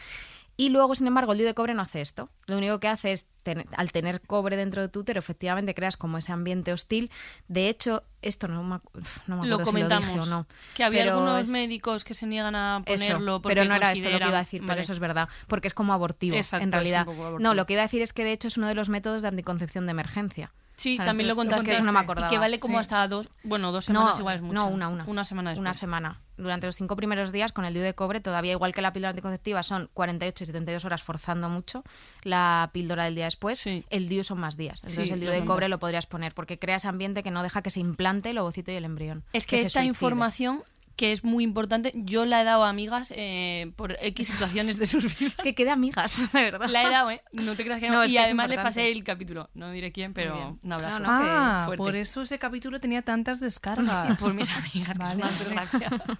[0.56, 2.30] Y luego, sin embargo, el DIU de cobre no hace esto.
[2.46, 5.96] Lo único que hace es, tener- al tener cobre dentro de tu útero, efectivamente creas
[5.96, 7.10] como ese ambiente hostil.
[7.48, 8.78] De hecho, esto no me,
[9.26, 10.06] no Lo acuerdo si lo comentamos.
[10.08, 10.46] dije o no.
[10.74, 13.74] Que había Pero algunos es- médicos que se niegan a eso, ponerlo porque pero no
[13.74, 16.36] era esto lo que iba a decir, pero eso es verdad, porque es como abortivo,
[16.36, 17.00] Exacto, en es realidad.
[17.00, 17.48] un poco abortivo.
[17.48, 19.22] No, lo que iba a decir es que de hecho es uno de los métodos
[19.22, 20.52] de anticoncepción de emergencia.
[20.76, 21.72] Sí, también lo es que contaste.
[21.72, 22.28] eso no me Y acordaba.
[22.28, 22.80] que vale como Sí.
[22.80, 24.54] hasta dos, bueno, dos semanas igual es mucho.
[24.54, 25.04] No, una, una.
[25.06, 25.60] Una semana después.
[25.60, 26.20] Una semana.
[26.36, 29.10] Durante los cinco primeros días con el DIU de cobre, todavía igual que la píldora
[29.10, 31.84] anticonceptiva, son 48 y 72 horas forzando mucho.
[32.22, 33.84] La píldora del día después, Sí.
[33.90, 34.82] el DIU son más días.
[34.82, 37.42] Entonces Sí, el DIU de cobre lo podrías poner porque crea ese ambiente que no
[37.44, 39.22] deja que se implante el ovocito y el embrión.
[39.32, 40.64] Es que, esta información,
[40.96, 44.86] que es muy importante, yo la he dado a amigas eh, por X situaciones de
[44.86, 45.34] sus vidas.
[45.38, 46.68] Es que quede amigas, de verdad.
[46.68, 47.22] La he dado, ¿eh?
[47.32, 47.94] No te creas que no.
[47.96, 49.50] No, y que además les pasé el capítulo.
[49.54, 50.98] No diré quién, pero un abrazo.
[51.00, 54.18] No, no, Ah, por eso ese capítulo tenía tantas descargas.
[54.18, 55.22] Por mis amigas, Vale.
[55.22, 56.18] que es.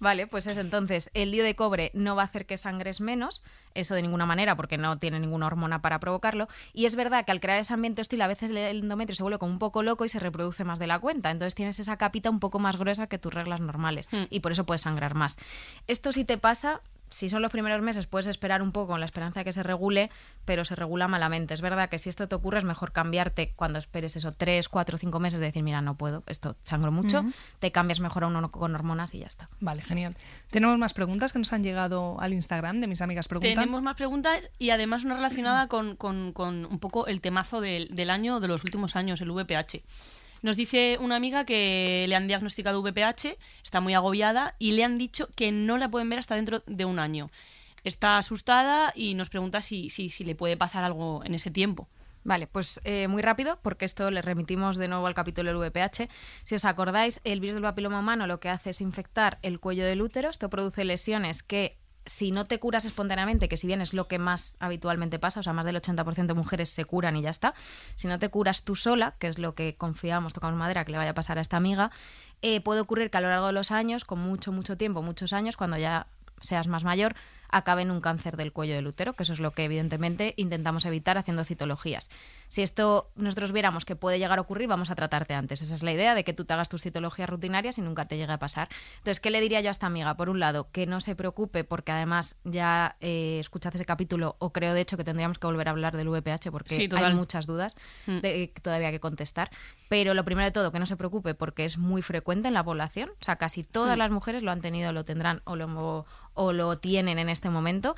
[0.00, 0.60] Vale, pues eso.
[0.60, 3.42] Entonces, el DIU de cobre no va a hacer que sangres menos,
[3.74, 6.48] eso de ninguna manera, porque no tiene ninguna hormona para provocarlo.
[6.72, 9.38] Y es verdad que al crear ese ambiente hostil, a veces el endometrio se vuelve
[9.38, 11.30] como un poco loco y se reproduce más de la cuenta.
[11.30, 14.08] Entonces tienes esa capita un poco más gruesa que tus reglas normales.
[14.10, 14.24] Hmm.
[14.30, 15.36] Y por eso puedes sangrar más.
[15.86, 16.80] Esto sí te pasa.
[17.10, 19.62] Si son los primeros meses, puedes esperar un poco con la esperanza de que se
[19.62, 20.10] regule,
[20.44, 21.54] pero se regula malamente.
[21.54, 24.96] Es verdad que si esto te ocurre, es mejor cambiarte cuando esperes eso, tres, cuatro,
[24.96, 27.24] cinco meses, de decir, mira, no puedo, esto sangro mucho,
[27.58, 29.48] te cambias mejor a uno con hormonas y ya está.
[29.60, 30.16] Vale, genial.
[30.50, 33.54] Tenemos más preguntas que nos han llegado al Instagram de mis amigas preguntan.
[33.54, 37.88] Tenemos más preguntas y además una relacionada con, con- con un poco el temazo del,
[37.94, 39.82] del año, de los últimos años, el VPH.
[40.42, 44.98] Nos dice una amiga que le han diagnosticado VPH, está muy agobiada y le han
[44.98, 47.30] dicho que no la pueden ver hasta dentro de un año.
[47.84, 51.88] Está asustada y nos pregunta si, si, si le puede pasar algo en ese tiempo.
[52.22, 56.10] Vale, pues eh, muy rápido, porque esto le remitimos de nuevo al capítulo del VPH.
[56.44, 59.86] Si os acordáis, el virus del papiloma humano lo que hace es infectar el cuello
[59.86, 60.28] del útero.
[60.28, 64.18] Esto produce lesiones que, si no te curas espontáneamente, que si bien es lo que
[64.18, 67.54] más habitualmente pasa, o sea, más del 80% de mujeres se curan y ya está,
[67.94, 70.98] si no te curas tú sola, que es lo que confiamos, tocamos madera, que le
[70.98, 71.90] vaya a pasar a esta amiga,
[72.42, 75.32] eh, puede ocurrir que a lo largo de los años, con mucho, mucho tiempo, muchos
[75.32, 76.06] años, cuando ya
[76.40, 77.14] seas más mayor,
[77.52, 80.84] acabe en un cáncer del cuello del útero, que eso es lo que evidentemente intentamos
[80.84, 82.08] evitar haciendo citologías.
[82.48, 85.62] Si esto nosotros viéramos que puede llegar a ocurrir, vamos a tratarte antes.
[85.62, 88.16] Esa es la idea de que tú te hagas tus citologías rutinarias y nunca te
[88.16, 88.68] llegue a pasar.
[88.98, 90.14] Entonces, ¿qué le diría yo a esta amiga?
[90.16, 94.52] Por un lado, que no se preocupe porque además ya eh, escuchaste ese capítulo o
[94.52, 97.46] creo de hecho que tendríamos que volver a hablar del VPH porque Sí, hay muchas
[97.46, 97.74] dudas
[98.06, 98.18] Mm.
[98.18, 99.50] de, todavía que contestar.
[99.88, 102.64] Pero lo primero de todo, que no se preocupe porque es muy frecuente en la
[102.64, 103.10] población.
[103.20, 103.98] O sea, casi todas Mm.
[103.98, 107.96] las mujeres lo han tenido, lo tendrán o lo, o lo tienen en este momento.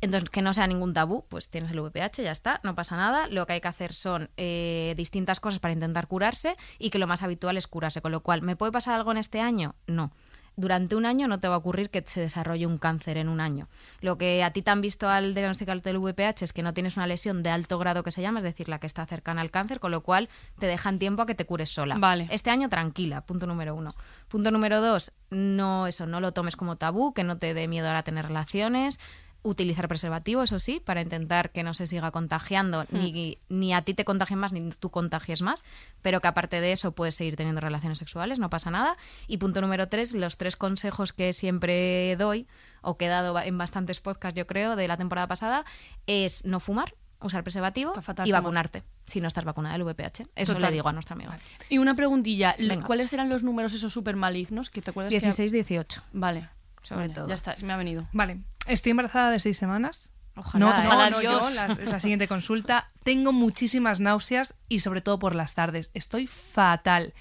[0.00, 3.26] Entonces, que no sea ningún tabú, pues tienes el VPH, ya está, no pasa nada.
[3.28, 7.06] Lo que hay que hacer son eh, distintas cosas para intentar curarse y que lo
[7.06, 8.02] más habitual es curarse.
[8.02, 9.74] Con lo cual, ¿me puede pasar algo en este año?
[9.86, 10.10] No.
[10.56, 13.40] Durante un año no te va a ocurrir que se desarrolle un cáncer en un
[13.40, 13.68] año.
[14.00, 16.96] Lo que a ti te han visto al diagnosticarte el VPH es que no tienes
[16.96, 19.50] una lesión de alto grado que se llama, es decir, la que está cercana al
[19.50, 21.96] cáncer, con lo cual te dejan tiempo a que te cures sola.
[21.98, 22.28] Vale.
[22.30, 23.94] Este año tranquila, punto número uno.
[24.28, 27.88] Punto número dos, no eso, no lo tomes como tabú, que no te dé miedo
[27.88, 29.00] ahora tener relaciones.
[29.46, 33.92] Utilizar preservativo, eso sí, para intentar que no se siga contagiando, ni, ni a ti
[33.92, 35.62] te contagien más, ni tú contagies más,
[36.00, 38.96] pero que aparte de eso puedes seguir teniendo relaciones sexuales, no pasa nada.
[39.26, 42.46] Y punto número tres, los tres consejos que siempre doy,
[42.80, 45.66] o que he dado en bastantes podcasts, yo creo, de la temporada pasada,
[46.06, 48.42] es no fumar, usar preservativo fatal y fumar.
[48.42, 50.22] vacunarte, si no estás vacunada del VPH.
[50.36, 50.70] Eso Total.
[50.70, 51.38] le digo a nuestra amiga.
[51.68, 52.82] Y una preguntilla, Venga.
[52.86, 54.70] ¿cuáles eran los números esos súper malignos?
[54.70, 56.02] que te acuerdas que- 16-18.
[56.14, 56.48] Vale.
[56.82, 57.28] sobre Vale, todo.
[57.28, 58.06] Ya está, me ha venido.
[58.12, 60.12] Vale, estoy embarazada de seis semanas.
[60.36, 60.78] Ojalá, no, ¿eh?
[60.82, 61.42] no, Ojalá, no, Dios.
[61.42, 62.88] yo, la, la siguiente consulta.
[63.04, 65.90] Tengo muchísimas náuseas y sobre todo por las tardes.
[65.94, 67.14] Estoy fatal.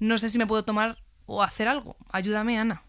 [0.00, 1.96] No sé si me puedo tomar o hacer algo.
[2.12, 2.82] Ayúdame, Ana.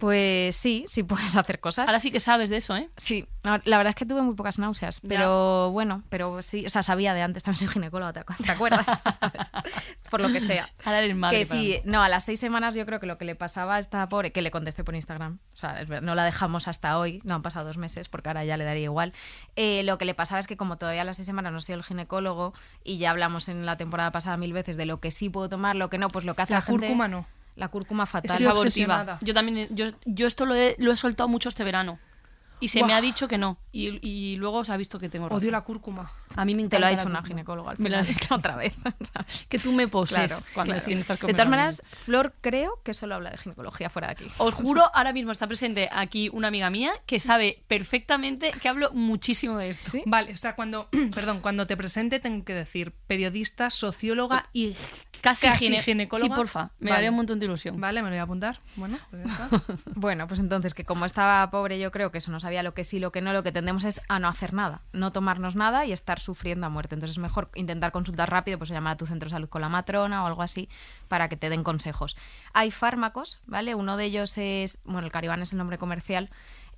[0.00, 1.88] Pues sí, sí puedes hacer cosas.
[1.88, 2.88] Ahora sí que sabes de eso, ¿eh?
[2.96, 5.08] Sí, la la verdad es que tuve muy pocas náuseas, Ya.
[5.08, 8.50] pero bueno, pero sí, o sea, sabía de antes, también soy ginecóloga, ¿te, acu- te
[8.50, 8.86] acuerdas?
[9.20, 9.50] ¿Sabes?
[10.10, 10.70] Por lo que sea.
[10.84, 11.90] Ahora eres madre que sí, mí.
[11.90, 14.32] no, a las seis semanas yo creo que lo que le pasaba a esta pobre,
[14.32, 17.34] que le contesté por Instagram, o sea, es verdad, no la dejamos hasta hoy, no
[17.34, 19.12] han pasado dos meses, porque ahora ya le daría igual.
[19.56, 21.74] Eh, lo que le pasaba es que como todavía a las seis semanas no soy
[21.74, 25.28] el ginecólogo y ya hablamos en la temporada pasada mil veces de lo que sí
[25.28, 26.86] puedo tomar, lo que no, pues lo que hace la, La gente...
[26.86, 27.26] cúrcuma no.
[27.56, 28.30] La cúrcuma fatal.
[28.30, 29.18] Estoy Es abortiva.
[29.22, 31.98] Yo también, yo, yo esto lo he, lo he soltado mucho este verano.
[32.62, 33.56] Y se me ha dicho que no.
[33.72, 35.38] Y, y luego se ha visto que tengo razón.
[35.42, 36.12] Odio la cúrcuma.
[36.36, 38.34] A mí me encanta Te lo ha dicho una ginecóloga al Me lo final, ha-
[38.34, 38.74] otra vez.
[39.48, 41.26] Que tú me poses Claro, cuando claro.
[41.26, 44.26] De todas maneras, Flor creo que solo habla de ginecología fuera de aquí.
[44.36, 48.90] Os juro, ahora mismo está presente aquí una amiga mía que sabe perfectamente que hablo
[48.92, 49.92] muchísimo de esto.
[49.92, 50.02] ¿Sí?
[50.04, 54.76] Vale, o sea, cuando, perdón, cuando te presente tengo que decir periodista, socióloga y
[55.20, 56.28] Casi, Casi gine- ginecóloga.
[56.34, 56.70] Sí, porfa.
[56.78, 56.92] Me Vale.
[56.94, 57.80] daría un montón de ilusión.
[57.80, 58.60] Vale, me lo voy a apuntar.
[58.76, 59.48] Bueno, pues ya está.
[59.94, 62.84] Bueno, pues entonces que como estaba pobre yo creo que eso no sabía lo que
[62.84, 65.84] sí, lo que no, lo que tendemos es a no hacer nada, no tomarnos nada
[65.84, 66.94] y estar sufriendo a muerte.
[66.94, 69.68] Entonces es mejor intentar consultar rápido, pues llamar a tu centro de salud con la
[69.68, 70.68] matrona o algo así
[71.08, 72.16] para que te den consejos.
[72.52, 73.74] Hay fármacos, ¿vale?
[73.74, 76.30] Uno de ellos es, bueno, el Cariban es el nombre comercial,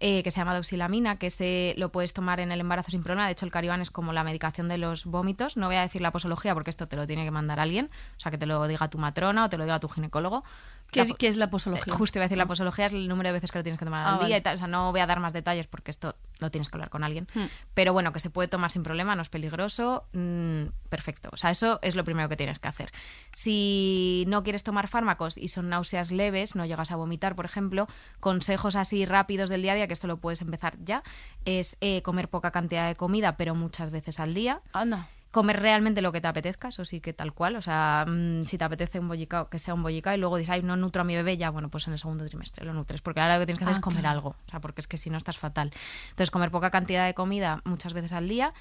[0.04, 3.26] eh, que se llama doxilamina, que ese lo puedes tomar en el embarazo sin problema.
[3.26, 5.56] De hecho, el Cariban es como la medicación de los vómitos.
[5.56, 8.20] No voy a decir la posología porque esto te lo tiene que mandar alguien, o
[8.20, 10.42] sea, que te lo diga tu matrona o te lo diga tu ginecólogo.
[10.92, 11.92] ¿Qué, La- qué es la posología?
[11.92, 13.78] eh, Justo iba a decir la posología es el número de veces que lo tienes
[13.80, 14.36] que tomar al Ah, día vale.
[14.36, 14.54] y tal.
[14.54, 17.02] O sea, no voy a dar más detalles porque esto lo tienes que hablar con
[17.02, 17.26] alguien.
[17.34, 17.46] Hmm.
[17.74, 20.04] Pero bueno, que se puede tomar sin problema, no es peligroso.
[20.12, 21.30] mm, perfecto.
[21.32, 22.92] O sea, eso es lo primero que tienes que hacer.
[23.32, 27.86] Si no quieres tomar fármacos y son náuseas leves, no llegas a vomitar, por ejemplo,
[28.20, 31.02] consejos así rápidos del día a día, que esto lo puedes empezar ya,
[31.44, 35.08] es eh, comer poca cantidad de comida, pero muchas veces al día Anda.
[35.32, 37.56] Comer realmente lo que te apetezca, eso sí que tal cual.
[37.56, 40.50] O sea, mm, si te apetece un bollicao, que sea un bollicao y luego dices,
[40.52, 43.00] ay, no nutro a mi bebé, ya, bueno, pues en el segundo trimestre lo nutres.
[43.02, 44.18] Porque ahora lo que tienes que hacer Ah, es comer claro.
[44.18, 44.28] algo.
[44.46, 45.72] O sea, porque es que si no estás fatal.
[46.10, 48.52] Entonces, comer poca cantidad de comida muchas veces al día.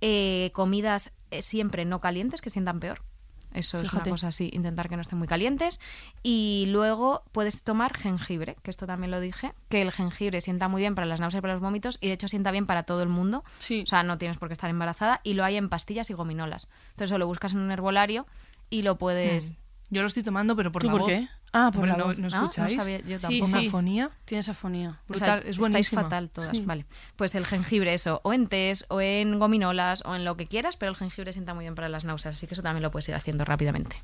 [0.00, 3.02] eh, comidas eh, siempre no calientes, que sientan peor.
[3.52, 5.80] Eso es una cosa así, intentar que no estén muy calientes.
[6.22, 10.82] Y luego puedes tomar jengibre, que esto también lo dije, que el jengibre sienta muy
[10.82, 13.02] bien para las náuseas y para los vómitos y de hecho sienta bien para todo
[13.02, 13.44] el mundo.
[13.58, 13.82] Sí.
[13.82, 16.68] O sea, no tienes por qué estar embarazada y lo hay en pastillas y gominolas.
[16.90, 18.26] Entonces, lo buscas en un herbolario
[18.70, 19.54] y lo puedes...
[19.90, 21.10] Yo lo estoy tomando, pero por ¿Tú la por voz.
[21.10, 21.28] qué?
[21.52, 22.16] Ah, por Hombre, la no, voz.
[22.18, 22.28] ¿no ¿No?
[22.28, 22.76] escucháis?
[22.76, 23.46] No sabía yo tampoco.
[23.60, 23.66] Sí.
[23.66, 24.10] afonía.
[24.24, 25.00] Tienes afonía.
[25.08, 26.62] O sea, Brutal, es fatal todas, Sí.
[26.64, 26.86] vale.
[27.16, 30.76] Pues el jengibre, eso, o en tés, o en gominolas, o en lo que quieras,
[30.76, 33.08] pero el jengibre sienta muy bien para las náuseas, así que eso también lo puedes
[33.08, 33.96] ir haciendo rápidamente.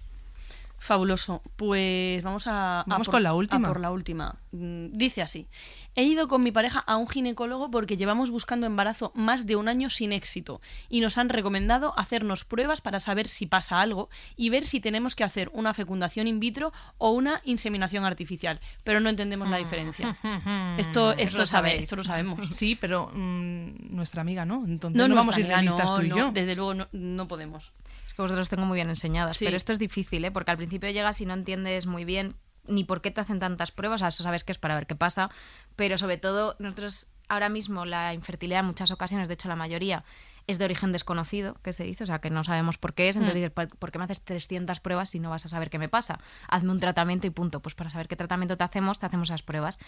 [0.79, 1.43] Fabuloso.
[1.57, 3.67] Pues vamos a, a Vamos por- con la última.
[3.69, 4.37] a por la última.
[4.53, 5.47] Mm, Dice así.
[5.95, 9.67] He ido con mi pareja a un ginecólogo porque llevamos buscando embarazo más de un
[9.69, 10.61] año sin éxito
[10.91, 15.15] y nos han recomendado hacernos pruebas para saber si pasa algo y ver si tenemos
[15.15, 18.61] que hacer una fecundación in vitro o una inseminación artificial.
[18.85, 20.17] Pero no entendemos la diferencia.
[20.79, 22.39] Esto, esto, lo sabe, esto lo sabemos.
[22.57, 24.65] Sí, pero mm, nuestra amiga no.
[24.67, 26.31] Entonces No, no, vamos a ir de listas no, tú y no, yo.
[26.33, 27.73] Desde luego no, no podemos.
[28.07, 29.45] Es que vosotros tengo muy bien enseñadas, Sí.
[29.45, 30.31] pero esto es difícil, ¿eh?
[30.31, 32.37] Porque al principio llegas y no entiendes muy bien
[32.69, 34.97] ni por qué te hacen tantas pruebas, sea, eso sabes que es para ver qué
[34.97, 35.31] pasa,
[35.77, 40.05] pero sobre todo nosotros ahora mismo la infertilidad en muchas ocasiones, de hecho la mayoría,
[40.49, 43.17] es de origen desconocido, que se dice, o sea, que no sabemos por qué es,
[43.17, 43.41] entonces Mm.
[43.41, 45.89] dices, ¿por por qué me haces 300 pruebas si no vas a saber qué me
[45.89, 46.21] pasa?
[46.49, 47.59] Hazme un tratamiento y punto.
[47.61, 49.79] Pues para saber qué tratamiento te hacemos, te hacemos esas pruebas.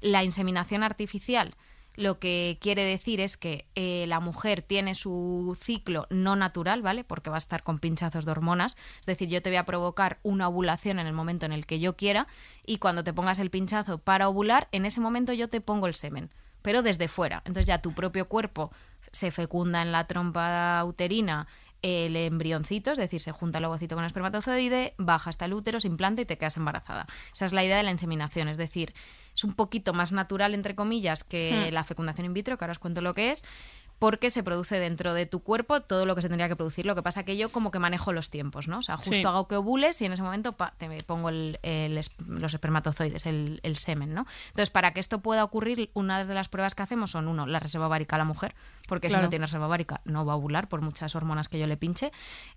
[0.00, 1.54] La inseminación artificial
[1.96, 7.04] lo que quiere decir es que eh, la mujer tiene su ciclo no natural, ¿vale?
[7.04, 8.76] Porque va a estar con pinchazos de hormonas.
[9.00, 11.80] Es decir, yo te voy a provocar una ovulación en el momento en el que
[11.80, 12.26] yo quiera
[12.64, 15.94] y cuando te pongas el pinchazo para ovular, en ese momento yo te pongo el
[15.94, 16.30] semen,
[16.62, 17.42] pero desde fuera.
[17.46, 18.70] Entonces ya tu propio cuerpo
[19.10, 21.46] se fecunda en la trompa uterina
[21.82, 25.78] el embrioncito, es decir, se junta el ovocito con el espermatozoide, baja hasta el útero,
[25.80, 27.06] se implanta y te quedas embarazada.
[27.32, 28.92] Esa es la idea de la inseminación, es decir,
[29.36, 31.74] es un poquito más natural, entre comillas, que Hmm.
[31.74, 33.44] la fecundación in vitro, que ahora os cuento lo que es,
[33.98, 36.84] porque se produce dentro de tu cuerpo todo lo que se tendría que producir.
[36.84, 38.80] Lo que pasa que yo como que manejo los tiempos, ¿no?
[38.80, 39.22] O sea, justo Sí.
[39.24, 41.58] hago que ovules y en ese momento pa, te pongo el-
[42.26, 44.26] los espermatozoides, el, el semen, ¿no?
[44.48, 47.58] Entonces, para que esto pueda ocurrir, una de las pruebas que hacemos son, uno, la
[47.58, 48.54] reserva ovárica a la mujer,
[48.86, 51.66] porque si no tiene reserva ovárica no va a ovular por muchas hormonas que yo
[51.66, 52.12] le pinche.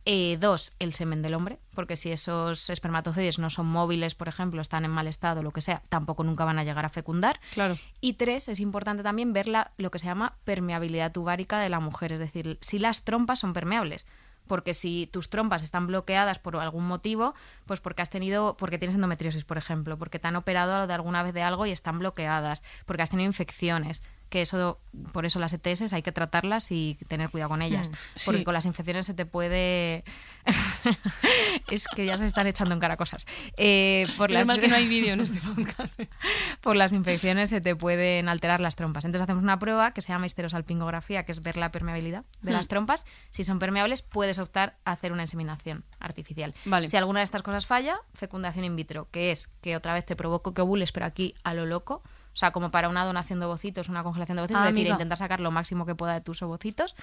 [0.05, 4.61] Eh, dos, el semen del hombre, porque si esos espermatozoides no son móviles, por ejemplo,
[4.61, 7.39] están en mal estado, lo que sea, tampoco nunca van a llegar a fecundar.
[7.53, 7.77] Claro.
[8.01, 11.79] Y tres, es importante también ver la- lo que se llama permeabilidad tubárica de la
[11.79, 14.05] mujer, es decir, si las trompas son permeables.
[14.47, 17.35] porque si tus trompas están bloqueadas por algún motivo,
[17.67, 21.21] pues porque has tenido, porque tienes endometriosis, por ejemplo, porque te han operado de alguna
[21.21, 24.79] vez de algo y están bloqueadas, porque has tenido infecciones, que eso,
[25.11, 27.93] por eso las ETS hay que tratarlas y tener cuidado con ellas, Mm,
[28.25, 30.03] porque con las infecciones se te puede,
[31.69, 33.25] es que ya se están echando en cara cosas.
[33.57, 35.99] Eh, por las mal que no hay vídeo en este podcast.
[36.61, 39.05] por las infecciones se te pueden alterar las trompas.
[39.05, 42.67] Entonces hacemos una prueba que se llama histerosalpingografía, que es ver la permeabilidad de las
[42.67, 43.05] trompas.
[43.29, 46.53] Si son permeables, puedes optar a hacer una inseminación artificial.
[46.65, 46.87] Vale.
[46.87, 50.15] Si alguna de estas cosas falla, fecundación in vitro, que es que otra vez te
[50.15, 52.03] provoco que ovules, pero aquí a lo loco.
[52.33, 54.87] O sea, como para una donación de ovocitos, una congelación de ovocitos, Ah, es decir,
[54.91, 56.95] intentar sacar lo máximo que pueda de tus ovocitos,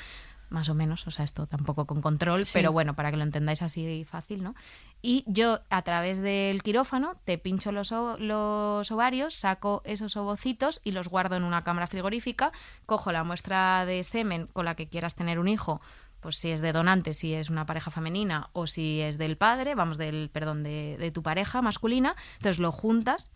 [0.48, 2.52] más o menos, o sea, esto tampoco con control, Sí.
[2.54, 4.54] pero bueno, para que lo entendáis así fácil, ¿no?
[5.02, 10.92] Y yo, a través del quirófano, te pincho los, los ovarios, saco esos ovocitos y
[10.92, 12.52] los guardo en una cámara frigorífica,
[12.86, 15.80] cojo la muestra de semen con la que quieras tener un hijo,
[16.20, 19.74] pues si es de donante, si es una pareja femenina o si es del padre,
[19.74, 23.30] vamos, del, perdón, de, de tu pareja masculina, entonces lo juntas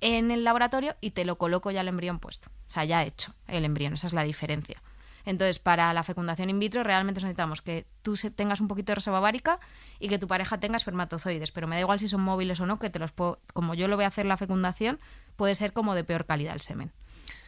[0.00, 2.50] en el laboratorio y te lo coloco ya el embrión puesto.
[2.68, 4.82] O sea, ya hecho el embrión, esa es la diferencia.
[5.26, 9.18] Entonces, para la fecundación in vitro, realmente necesitamos que tú tengas un poquito de reserva
[9.18, 9.58] ovárica
[9.98, 11.50] y que tu pareja tenga espermatozoides.
[11.50, 13.40] Pero me da igual si son móviles o no, que te los puedo.
[13.52, 15.00] Como yo lo voy a hacer la fecundación,
[15.34, 16.92] puede ser como de peor calidad el semen.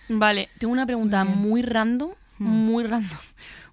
[0.08, 3.18] Vale, tengo una pregunta Muy random, muy random.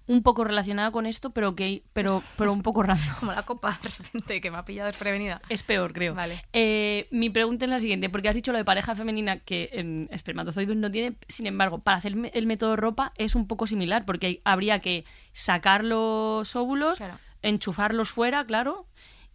[0.08, 3.14] Un poco relacionada con esto, pero que pero, pero un poco random.
[3.20, 5.40] Como la copa, de repente, que me ha pillado desprevenida.
[5.48, 6.14] Es peor, creo.
[6.14, 6.44] Vale.
[6.52, 10.08] Eh, mi pregunta es la siguiente, porque has dicho lo de pareja femenina que en
[10.12, 14.26] espermatozoides no tiene, sin embargo, para hacer el método ropa es un poco similar, porque
[14.26, 17.18] hay- habría que sacar los óvulos, Claro.
[17.42, 18.86] enchufarlos fuera, claro,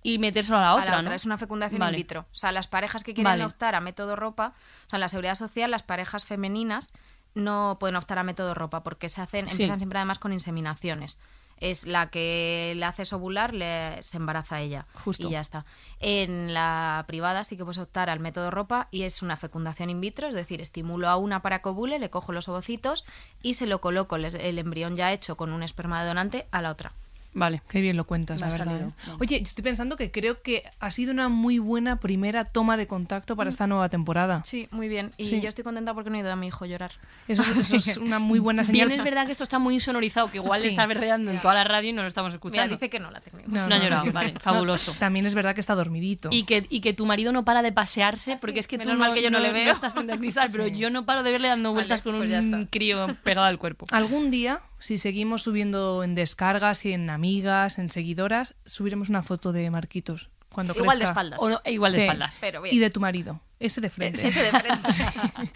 [0.04, 1.16] y metérselo a la A otra, la otra ¿no?
[1.16, 1.98] es una fecundación Vale.
[1.98, 2.22] in vitro.
[2.32, 3.46] O sea, las parejas que quieren Vale.
[3.46, 4.54] optar a método ropa,
[4.88, 6.92] o sea, en la seguridad social, las parejas femeninas
[7.36, 9.54] no pueden optar a método ropa porque se hacen, Sí.
[9.54, 11.18] empiezan siempre además con inseminaciones.
[11.58, 14.88] Es la que le haces ovular, le, se embaraza ella.
[15.04, 15.28] Justo.
[15.28, 15.64] Y ya está.
[16.00, 20.02] En la privada sí que puedes optar al método ropa y es una fecundación in
[20.02, 23.06] vitro, es decir, estimulo a una para que ovule, le cojo los ovocitos
[23.44, 26.64] y se lo coloco les- el embrión ya hecho con un esperma de donante a
[26.64, 26.94] la otra.
[27.34, 27.62] Vale.
[27.70, 28.66] Qué bien lo cuentas, Me la verdad.
[28.66, 28.90] salido.
[28.90, 29.18] ¿eh?
[29.20, 33.38] Oye, estoy pensando que creo que ha sido una muy buena primera toma de contacto
[33.38, 34.44] para esta nueva temporada.
[34.46, 35.12] Sí, muy bien.
[35.18, 35.40] Y Sí.
[35.42, 36.92] yo estoy contenta porque no he ido a mi hijo llorar.
[37.30, 38.88] Eso, eso es una muy buena señal.
[38.90, 40.68] Bien, es verdad que esto está muy insonorizado, que igual Sí.
[40.68, 42.76] está berreando en toda la radio y no lo estamos Mira, escuchando.
[42.76, 43.38] dice que no la tengo.
[43.48, 44.94] No, No ha llorado, vale, fabuloso.
[45.00, 46.28] también es verdad que está dormidito.
[46.32, 49.00] Y que, y que tu marido no para de pasearse, porque es que tú Menos
[49.00, 49.72] mal que yo no le veo.
[49.72, 52.40] estás frente al cristal, pero yo no paro de verle dando vueltas con pues ya
[52.42, 53.86] un crío pegado al cuerpo.
[53.92, 59.54] Algún día, si seguimos subiendo en descargas y en amigas, en seguidoras, subiremos una foto
[59.54, 60.30] de Marquitos.
[60.50, 61.40] Cuando Igual de espaldas.
[61.42, 62.04] O no- igual de Sí.
[62.04, 62.38] espaldas.
[62.42, 62.76] Pero bien.
[62.76, 63.40] Y de tu marido.
[63.58, 64.28] Ese de frente.
[64.28, 64.90] Ese de frente.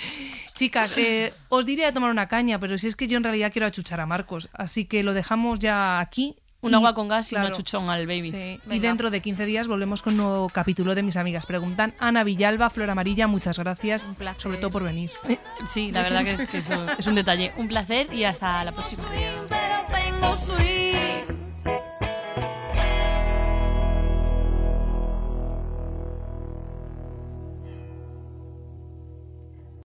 [0.54, 3.52] Chicas, eh, os diría de tomar una caña, pero si es que yo en realidad
[3.52, 4.48] quiero achuchar a Marcos.
[4.54, 6.38] Así que lo dejamos ya aquí.
[6.65, 8.60] Un agua con gas y una chuchón al baby.
[8.69, 11.93] Y dentro de 15 días volvemos con un nuevo capítulo de Mis Amigas Preguntan.
[11.99, 14.04] Ana Villalba, Flor Amarilla, muchas gracias.
[14.04, 14.41] Un placer.
[14.41, 15.12] Sobre todo por venir.
[15.28, 17.54] Eh, sí, la verdad que es, es un detalle.
[17.58, 19.04] Un placer y hasta la próxima.